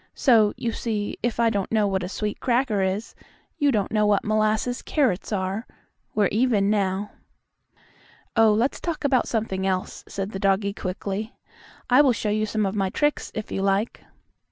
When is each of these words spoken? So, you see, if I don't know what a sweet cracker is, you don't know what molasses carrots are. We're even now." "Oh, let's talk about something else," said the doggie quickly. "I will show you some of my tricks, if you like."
So, 0.15 0.55
you 0.57 0.71
see, 0.71 1.19
if 1.21 1.39
I 1.39 1.51
don't 1.51 1.71
know 1.71 1.85
what 1.87 2.01
a 2.01 2.09
sweet 2.09 2.39
cracker 2.39 2.81
is, 2.81 3.13
you 3.59 3.71
don't 3.71 3.91
know 3.91 4.07
what 4.07 4.23
molasses 4.25 4.81
carrots 4.81 5.31
are. 5.31 5.67
We're 6.15 6.25
even 6.29 6.71
now." 6.71 7.11
"Oh, 8.35 8.51
let's 8.51 8.79
talk 8.79 9.03
about 9.03 9.27
something 9.27 9.67
else," 9.67 10.03
said 10.07 10.31
the 10.31 10.39
doggie 10.39 10.73
quickly. 10.73 11.35
"I 11.87 12.01
will 12.01 12.13
show 12.13 12.31
you 12.31 12.47
some 12.47 12.65
of 12.65 12.73
my 12.75 12.89
tricks, 12.89 13.29
if 13.35 13.51
you 13.51 13.61
like." 13.61 14.03